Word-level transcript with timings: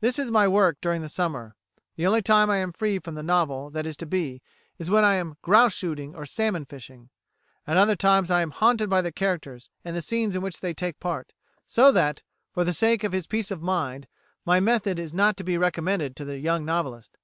This 0.00 0.18
is 0.18 0.30
my 0.30 0.46
work 0.46 0.76
during 0.82 1.00
the 1.00 1.08
summer; 1.08 1.56
the 1.96 2.06
only 2.06 2.20
time 2.20 2.50
I 2.50 2.58
am 2.58 2.70
free 2.70 2.98
from 2.98 3.14
the 3.14 3.22
novel 3.22 3.70
that 3.70 3.86
is 3.86 3.96
to 3.96 4.04
be 4.06 4.42
is 4.78 4.90
when 4.90 5.04
I 5.04 5.14
am 5.14 5.38
grouse 5.40 5.72
shooting 5.72 6.14
or 6.14 6.26
salmon 6.26 6.66
fishing. 6.66 7.08
At 7.66 7.78
other 7.78 7.96
times 7.96 8.30
I 8.30 8.42
am 8.42 8.50
haunted 8.50 8.90
by 8.90 9.00
the 9.00 9.10
characters 9.10 9.70
and 9.82 9.96
the 9.96 10.02
scenes 10.02 10.36
in 10.36 10.42
which 10.42 10.60
they 10.60 10.74
take 10.74 11.00
part, 11.00 11.32
so 11.66 11.90
that, 11.92 12.20
for 12.52 12.62
the 12.62 12.74
sake 12.74 13.04
of 13.04 13.12
his 13.12 13.26
peace 13.26 13.50
of 13.50 13.62
mind, 13.62 14.06
my 14.44 14.60
method 14.60 14.98
is 14.98 15.14
not 15.14 15.38
to 15.38 15.44
be 15.44 15.56
recommended 15.56 16.14
to 16.16 16.26
the 16.26 16.36
young 16.38 16.66
novelist. 16.66 17.16